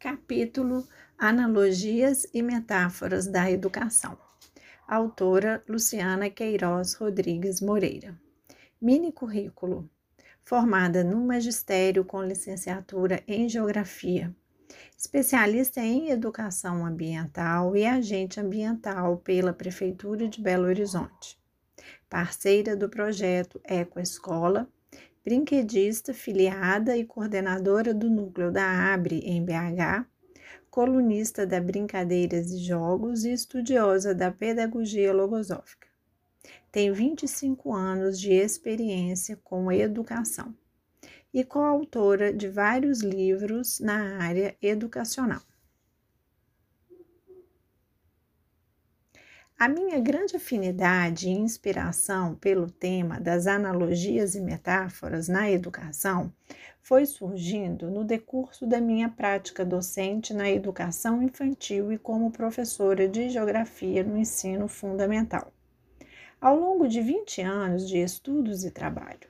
[0.00, 4.16] Capítulo Analogias e Metáforas da Educação.
[4.88, 8.18] Autora Luciana Queiroz Rodrigues Moreira.
[8.80, 9.90] Mini currículo.
[10.42, 14.34] Formada no magistério com licenciatura em Geografia.
[14.96, 21.38] Especialista em Educação Ambiental e agente ambiental pela Prefeitura de Belo Horizonte.
[22.08, 24.66] Parceira do projeto Ecoescola
[25.24, 30.06] brinquedista, filiada e coordenadora do núcleo da Abre em BH,
[30.70, 35.88] colunista da Brincadeiras e Jogos e estudiosa da pedagogia logosófica.
[36.72, 40.54] Tem 25 anos de experiência com educação
[41.32, 45.42] e coautora de vários livros na área educacional.
[49.62, 56.32] A minha grande afinidade e inspiração pelo tema das analogias e metáforas na educação
[56.80, 63.28] foi surgindo no decurso da minha prática docente na educação infantil e como professora de
[63.28, 65.52] geografia no ensino fundamental.
[66.40, 69.28] Ao longo de 20 anos de estudos e trabalho,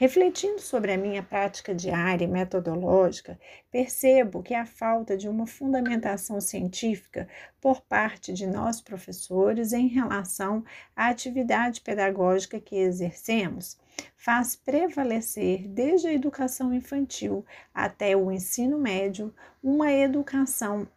[0.00, 3.38] Refletindo sobre a minha prática diária e metodológica,
[3.70, 7.28] percebo que a falta de uma fundamentação científica
[7.60, 10.64] por parte de nós professores em relação
[10.96, 13.78] à atividade pedagógica que exercemos
[14.16, 20.88] faz prevalecer, desde a educação infantil até o ensino médio, uma educação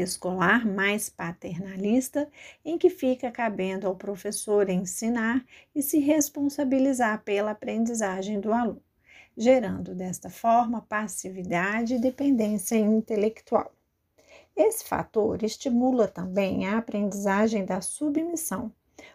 [0.00, 2.28] escolar mais paternalista,
[2.64, 8.82] em que fica cabendo ao professor ensinar e se responsabilizar pela aprendizagem do aluno,
[9.36, 13.72] gerando desta forma passividade e dependência intelectual.
[14.56, 18.72] Esse fator estimula também a aprendizagem da submissão,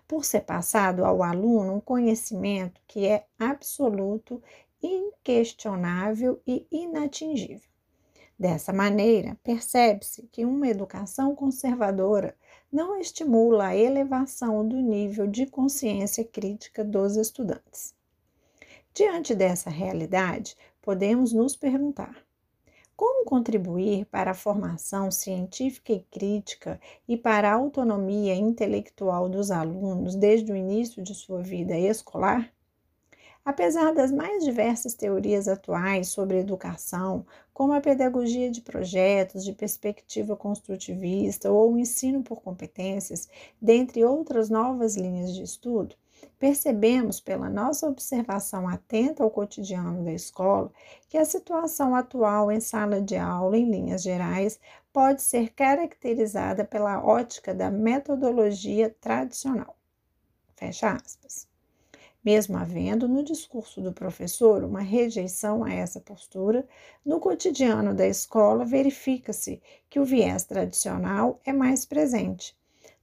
[0.07, 4.41] por ser passado ao aluno um conhecimento que é absoluto,
[4.81, 7.76] inquestionável e inatingível.
[8.39, 12.35] Dessa maneira, percebe-se que uma educação conservadora
[12.71, 17.95] não estimula a elevação do nível de consciência crítica dos estudantes.
[18.93, 22.15] Diante dessa realidade, podemos nos perguntar:
[22.95, 30.15] como contribuir para a formação científica e crítica e para a autonomia intelectual dos alunos
[30.15, 32.51] desde o início de sua vida escolar?
[33.47, 40.35] Apesar das mais diversas teorias atuais sobre educação, como a pedagogia de projetos, de perspectiva
[40.35, 43.29] construtivista ou o ensino por competências,
[43.61, 45.95] dentre outras novas linhas de estudo,
[46.37, 50.69] percebemos pela nossa observação atenta ao cotidiano da escola
[51.07, 54.59] que a situação atual em sala de aula, em linhas gerais,
[54.91, 59.73] pode ser caracterizada pela ótica da metodologia tradicional.
[60.57, 61.47] Fecha aspas.
[62.27, 66.67] Mesmo havendo no discurso do professor uma rejeição a essa postura,
[67.05, 72.53] no cotidiano da escola verifica-se que o viés tradicional é mais presente.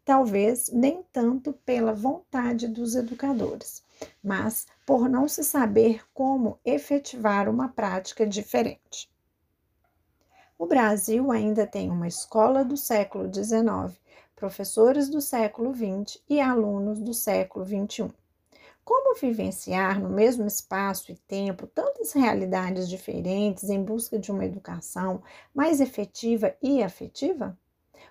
[0.04, 3.82] Talvez nem tanto pela vontade dos educadores,
[4.22, 9.10] mas por não se saber como efetivar uma prática diferente.
[10.58, 13.98] O Brasil ainda tem uma escola do século XIX,
[14.36, 18.12] professores do século XX e alunos do século XXI.
[18.84, 25.22] Como vivenciar no mesmo espaço e tempo tantas realidades diferentes em busca de uma educação
[25.54, 27.56] mais efetiva e afetiva?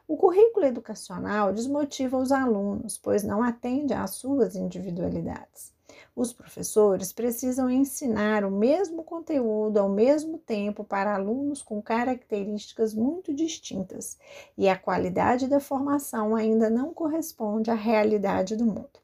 [0.07, 5.71] O currículo educacional desmotiva os alunos, pois não atende às suas individualidades.
[6.15, 13.31] Os professores precisam ensinar o mesmo conteúdo ao mesmo tempo para alunos com características muito
[13.31, 14.17] distintas,
[14.57, 19.02] e a qualidade da formação ainda não corresponde à realidade do mundo.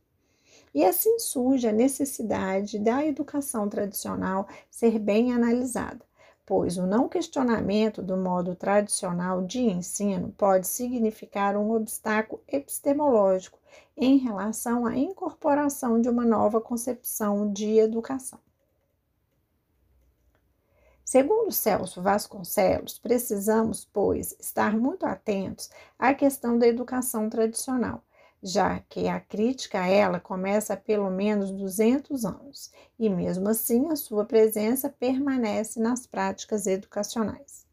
[0.74, 6.02] E assim surge a necessidade da educação tradicional ser bem analisada,
[6.46, 13.60] pois o não questionamento do modo tradicional de ensino pode significar um obstáculo epistemológico
[13.96, 18.40] em relação à incorporação de uma nova concepção de educação.
[21.04, 28.04] Segundo Celso Vasconcelos, precisamos, pois, estar muito atentos à questão da educação tradicional,
[28.42, 33.90] já que a crítica a ela começa há pelo menos 200 anos e, mesmo assim,
[33.92, 37.68] a sua presença permanece nas práticas educacionais.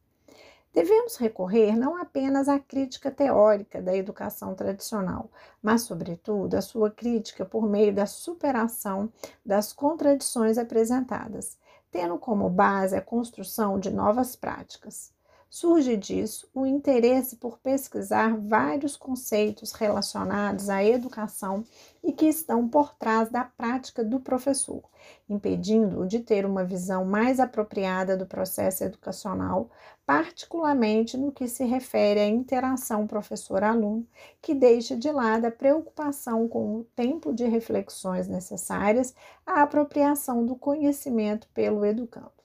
[0.76, 5.30] Devemos recorrer não apenas à crítica teórica da educação tradicional,
[5.62, 9.10] mas, sobretudo, à sua crítica por meio da superação
[9.42, 11.56] das contradições apresentadas,
[11.90, 15.15] tendo como base a construção de novas práticas.
[15.48, 21.64] Surge disso o interesse por pesquisar vários conceitos relacionados à educação
[22.02, 24.82] e que estão por trás da prática do professor,
[25.28, 29.70] impedindo-o de ter uma visão mais apropriada do processo educacional,
[30.04, 34.06] particularmente no que se refere à interação professor-aluno,
[34.42, 39.14] que deixa de lado a preocupação com o tempo de reflexões necessárias
[39.46, 42.35] à apropriação do conhecimento pelo educando.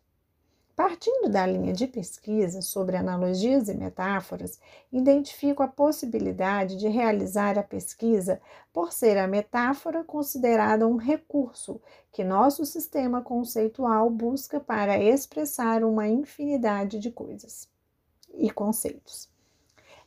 [0.75, 4.59] Partindo da linha de pesquisa sobre analogias e metáforas,
[4.91, 8.41] identifico a possibilidade de realizar a pesquisa
[8.71, 11.81] por ser a metáfora considerada um recurso
[12.11, 17.67] que nosso sistema conceitual busca para expressar uma infinidade de coisas
[18.33, 19.29] e conceitos.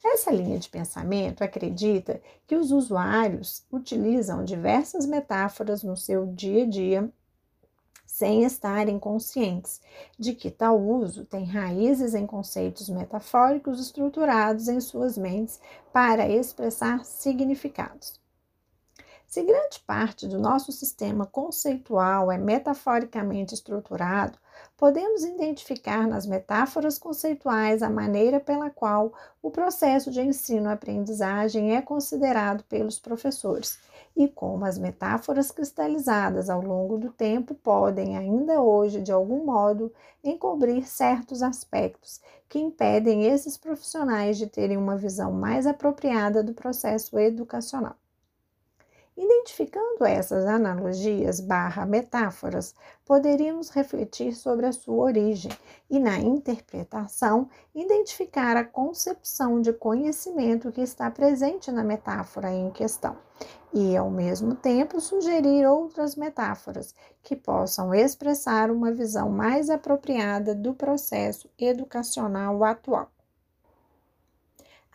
[0.02, 6.66] Essa linha de pensamento acredita que os usuários utilizam diversas metáforas no seu dia a
[6.66, 7.12] dia
[8.14, 9.81] sem estarem conscientes
[10.16, 15.58] de que tal uso tem raízes em conceitos metafóricos estruturados em suas mentes
[15.93, 18.24] para expressar significados.
[19.35, 24.39] Se grande parte do nosso sistema conceitual é metaforicamente estruturado,
[24.77, 32.63] podemos identificar nas metáforas conceituais a maneira pela qual o processo de ensino-aprendizagem é considerado
[32.69, 33.77] pelos professores
[34.17, 39.93] e como as metáforas cristalizadas ao longo do tempo podem, ainda hoje, de algum modo,
[40.23, 47.19] encobrir certos aspectos que impedem esses profissionais de terem uma visão mais apropriada do processo
[47.19, 47.97] educacional.
[49.16, 52.75] Identificando essas analogias barra metáforas,
[53.05, 55.52] poderíamos refletir sobre a sua origem
[55.88, 63.16] e, na interpretação, identificar a concepção de conhecimento que está presente na metáfora em questão
[63.72, 70.75] e, ao mesmo tempo, sugerir outras metáforas que possam expressar uma visão mais apropriada do
[70.75, 73.13] processo educacional atual.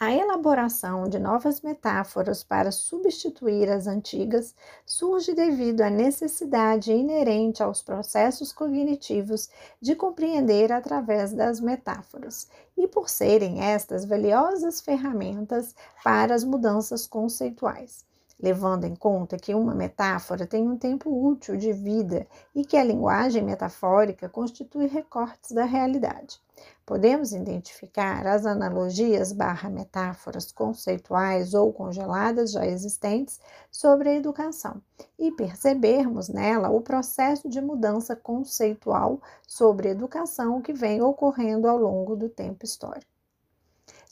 [0.02, 4.56] A elaboração de novas metáforas para substituir as antigas
[4.86, 9.50] surge devido à necessidade inerente aos processos cognitivos
[9.82, 12.48] de compreender através das metáforas
[12.78, 18.08] e por serem estas valiosas ferramentas para as mudanças conceituais
[18.40, 22.26] levando em conta que uma metáfora tem um tempo útil de vida
[22.56, 26.40] e que a linguagem metafórica constitui recortes da realidade.
[26.86, 33.40] Podemos identificar as analogias barra metáforas conceituais ou congeladas já existentes
[33.72, 34.82] sobre a educação
[35.18, 42.16] e percebermos nela o processo de mudança conceitual sobre educação que vem ocorrendo ao longo
[42.16, 43.09] do tempo histórico.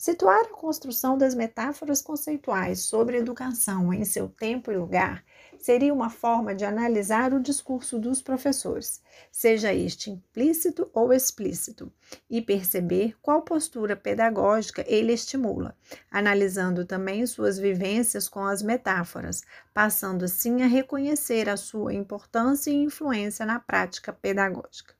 [0.00, 5.24] Situar a construção das metáforas conceituais sobre educação em seu tempo e lugar
[5.58, 9.02] seria uma forma de analisar o discurso dos professores,
[9.32, 11.92] seja este implícito ou explícito,
[12.30, 15.76] e perceber qual postura pedagógica ele estimula,
[16.08, 19.42] analisando também suas vivências com as metáforas,
[19.74, 24.97] passando assim a reconhecer a sua importância e influência na prática pedagógica.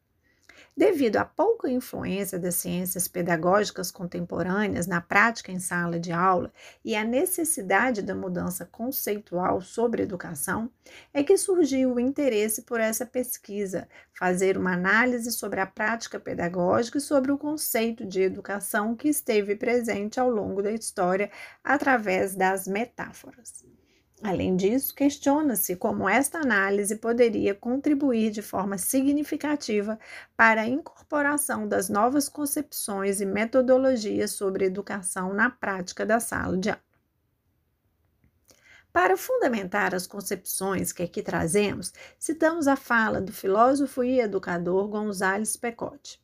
[0.79, 6.53] Devido à pouca influência das ciências pedagógicas contemporâneas na prática em sala de aula
[6.85, 10.71] e à necessidade da mudança conceitual sobre educação,
[11.13, 16.99] é que surgiu o interesse por essa pesquisa, fazer uma análise sobre a prática pedagógica
[16.99, 21.29] e sobre o conceito de educação que esteve presente ao longo da história
[21.65, 23.67] através das metáforas.
[24.23, 29.99] Além disso, questiona-se como esta análise poderia contribuir de forma significativa
[30.37, 36.71] para a incorporação das novas concepções e metodologias sobre educação na prática da sala de
[36.71, 36.83] aula.
[38.93, 45.57] Para fundamentar as concepções que aqui trazemos, citamos a fala do filósofo e educador Gonzales
[45.57, 46.21] Pecote.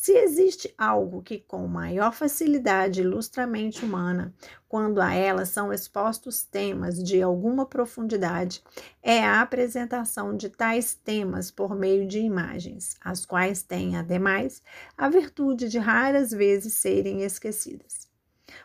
[0.00, 4.32] Se existe algo que com maior facilidade ilustra a mente humana,
[4.66, 8.62] quando a ela são expostos temas de alguma profundidade,
[9.02, 14.62] é a apresentação de tais temas por meio de imagens, as quais têm, ademais,
[14.96, 18.08] a virtude de raras vezes serem esquecidas.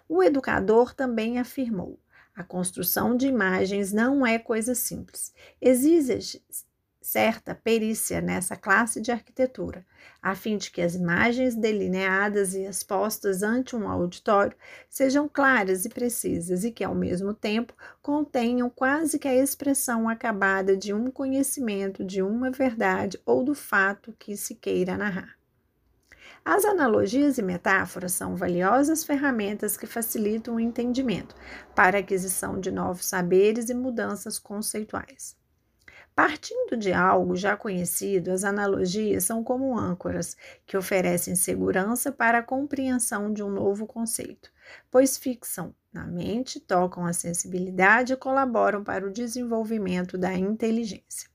[0.07, 1.99] O educador também afirmou:
[2.33, 5.33] a construção de imagens não é coisa simples.
[5.59, 6.41] Exige
[7.05, 9.85] certa perícia nessa classe de arquitetura,
[10.19, 14.57] a fim de que as imagens delineadas e expostas ante um auditório
[14.89, 20.75] sejam claras e precisas e que, ao mesmo tempo, contenham quase que a expressão acabada
[20.75, 25.37] de um conhecimento de uma verdade ou do fato que se queira narrar.
[26.43, 31.35] As analogias e metáforas são valiosas ferramentas que facilitam o entendimento
[31.75, 35.35] para a aquisição de novos saberes e mudanças conceituais.
[36.15, 42.43] Partindo de algo já conhecido, as analogias são como âncoras que oferecem segurança para a
[42.43, 44.49] compreensão de um novo conceito,
[44.89, 51.29] pois fixam na mente, tocam a sensibilidade e colaboram para o desenvolvimento da inteligência.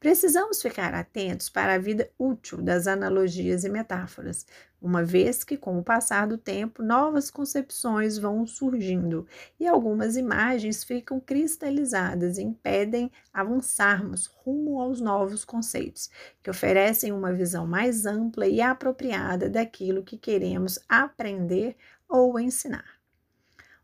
[0.00, 4.46] Precisamos ficar atentos para a vida útil das analogias e metáforas,
[4.86, 9.26] uma vez que, com o passar do tempo, novas concepções vão surgindo
[9.58, 16.08] e algumas imagens ficam cristalizadas e impedem avançarmos rumo aos novos conceitos,
[16.40, 21.76] que oferecem uma visão mais ampla e apropriada daquilo que queremos aprender
[22.08, 22.96] ou ensinar.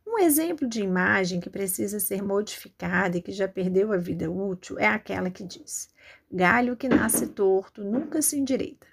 [0.07, 4.79] Um exemplo de imagem que precisa ser modificada e que já perdeu a vida útil
[4.79, 5.89] é aquela que diz:
[6.31, 8.92] galho que nasce torto nunca se endireita.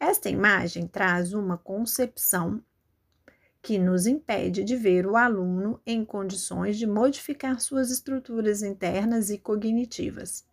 [0.00, 2.62] Esta imagem traz uma concepção
[3.60, 9.38] que nos impede de ver o aluno em condições de modificar suas estruturas internas e
[9.38, 10.46] cognitivas.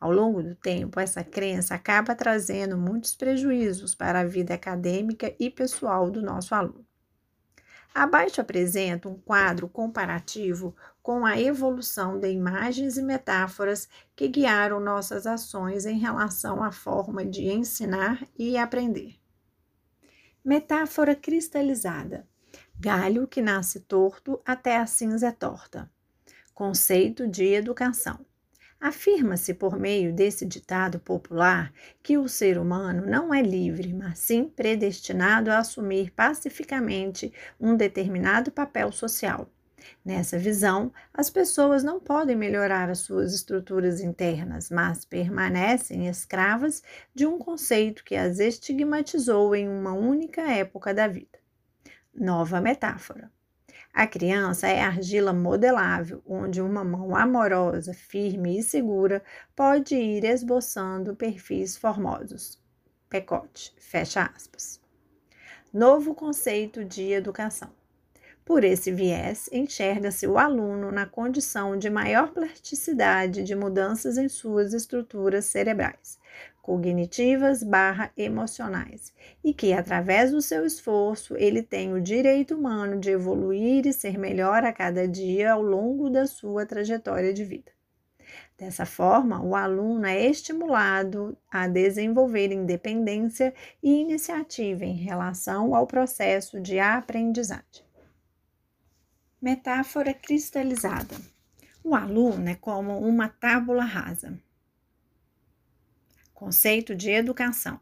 [0.00, 5.50] Ao longo do tempo, essa crença acaba trazendo muitos prejuízos para a vida acadêmica e
[5.50, 6.89] pessoal do nosso aluno.
[7.94, 15.26] Abaixo apresento um quadro comparativo com a evolução de imagens e metáforas que guiaram nossas
[15.26, 19.18] ações em relação à forma de ensinar e aprender.
[20.44, 22.28] Metáfora cristalizada:
[22.78, 25.90] galho que nasce torto até a cinza é torta.
[26.54, 28.24] Conceito de educação.
[28.80, 31.70] Afirma-se por meio desse ditado popular
[32.02, 38.50] que o ser humano não é livre, mas sim predestinado a assumir pacificamente um determinado
[38.50, 39.50] papel social.
[40.02, 46.82] Nessa visão, as pessoas não podem melhorar as suas estruturas internas, mas permanecem escravas
[47.14, 51.38] de um conceito que as estigmatizou em uma única época da vida.
[52.14, 53.30] Nova metáfora.
[53.92, 59.22] A criança é argila modelável, onde uma mão amorosa, firme e segura
[59.56, 62.62] pode ir esboçando perfis formosos.
[63.08, 64.80] Pecote, fecha aspas.
[65.74, 67.72] Novo conceito de educação.
[68.44, 74.72] Por esse viés, enxerga-se o aluno na condição de maior plasticidade de mudanças em suas
[74.72, 76.18] estruturas cerebrais,
[76.62, 79.12] cognitivas barra emocionais,
[79.42, 84.18] e que, através do seu esforço, ele tem o direito humano de evoluir e ser
[84.18, 87.72] melhor a cada dia ao longo da sua trajetória de vida.
[88.56, 96.60] Dessa forma, o aluno é estimulado a desenvolver independência e iniciativa em relação ao processo
[96.60, 97.84] de aprendizagem.
[99.40, 101.16] Metáfora cristalizada.
[101.82, 104.38] O aluno é como uma tábula rasa.
[106.40, 107.78] Conceito de educação.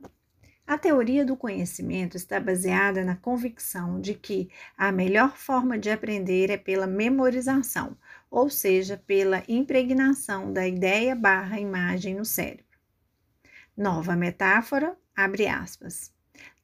[0.67, 6.50] A teoria do conhecimento está baseada na convicção de que a melhor forma de aprender
[6.50, 7.97] é pela memorização,
[8.29, 12.67] ou seja, pela impregnação da ideia barra imagem no cérebro.
[13.77, 16.12] Nova metáfora, abre aspas.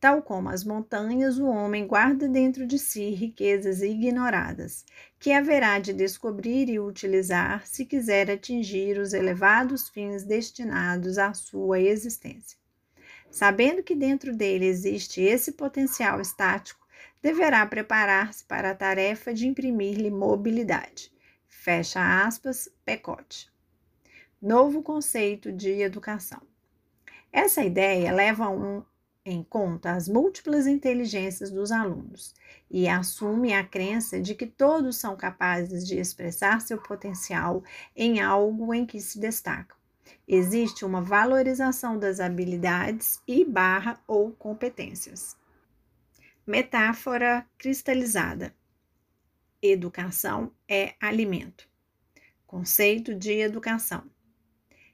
[0.04, 4.84] Tal como as montanhas, o homem guarda dentro de si riquezas ignoradas,
[5.18, 11.80] que haverá de descobrir e utilizar se quiser atingir os elevados fins destinados à sua
[11.80, 12.58] existência.
[13.30, 16.86] Sabendo que dentro dele existe esse potencial estático,
[17.22, 21.10] deverá preparar-se para a tarefa de imprimir-lhe mobilidade.
[21.48, 23.50] Fecha aspas, Pecote.
[24.38, 26.42] Novo conceito de educação.
[27.32, 28.84] Essa ideia leva a um
[29.26, 32.34] em conta as múltiplas inteligências dos alunos
[32.70, 37.64] e assume a crença de que todos são capazes de expressar seu potencial
[37.96, 39.76] em algo em que se destacam.
[40.28, 45.36] Existe uma valorização das habilidades e barra ou competências.
[46.46, 48.54] Metáfora cristalizada.
[49.62, 51.66] Educação é alimento.
[52.46, 54.04] Conceito de educação.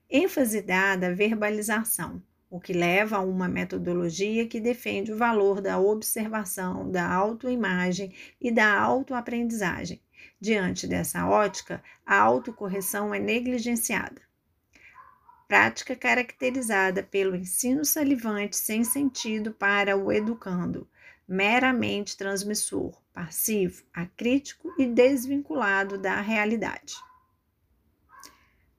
[0.09, 5.79] ênfase dada à verbalização o que leva a uma metodologia que defende o valor da
[5.79, 10.03] observação, da autoimagem e da autoaprendizagem.
[10.41, 14.21] Diante dessa ótica, a autocorreção é negligenciada.
[15.47, 20.89] Prática caracterizada pelo ensino salivante sem sentido para o educando,
[21.29, 26.95] meramente transmissor, passivo, acrítico e desvinculado da realidade.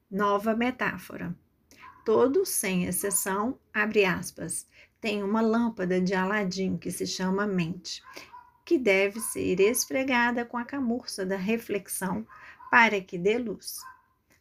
[0.09, 1.33] Nova metáfora
[2.05, 4.67] todos, sem exceção, abre aspas,
[4.99, 8.03] tem uma lâmpada de Aladim que se chama mente,
[8.63, 12.25] que deve ser esfregada com a camurça da reflexão
[12.69, 13.79] para que dê luz.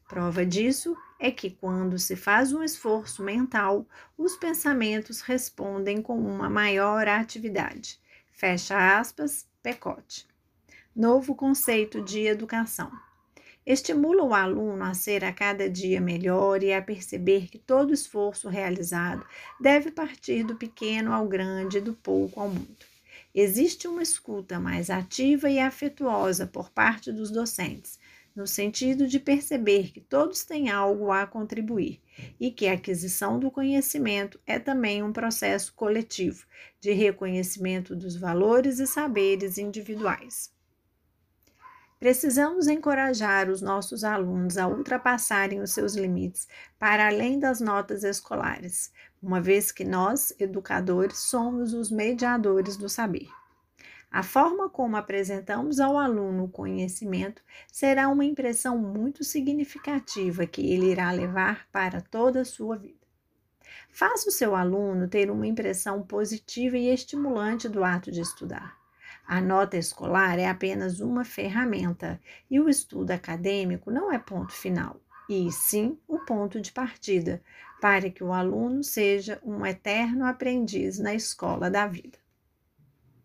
[0.06, 3.86] Prova disso é que quando se faz um esforço mental,
[4.18, 8.00] os pensamentos respondem com uma maior atividade.
[8.32, 10.26] Fecha aspas, Pecote.
[10.94, 12.90] Novo conceito de educação.
[13.72, 18.48] Estimula o aluno a ser a cada dia melhor e a perceber que todo esforço
[18.48, 19.24] realizado
[19.60, 22.84] deve partir do pequeno ao grande, do pouco ao muito.
[23.32, 27.96] Existe uma escuta mais ativa e afetuosa por parte dos docentes,
[28.34, 32.00] no sentido de perceber que todos têm algo a contribuir
[32.40, 36.44] e que a aquisição do conhecimento é também um processo coletivo
[36.80, 40.50] de reconhecimento dos valores e saberes individuais.
[42.00, 48.90] Precisamos encorajar os nossos alunos a ultrapassarem os seus limites para além das notas escolares,
[49.22, 53.28] uma vez que nós, educadores, somos os mediadores do saber.
[54.10, 60.90] A forma como apresentamos ao aluno o conhecimento será uma impressão muito significativa que ele
[60.90, 63.06] irá levar para toda a sua vida.
[63.90, 68.79] Faça o seu aluno ter uma impressão positiva e estimulante do ato de estudar.
[69.32, 72.20] A nota escolar é apenas uma ferramenta
[72.50, 77.40] e o estudo acadêmico não é ponto final, e sim o ponto de partida
[77.80, 82.18] para que o aluno seja um eterno aprendiz na escola da vida.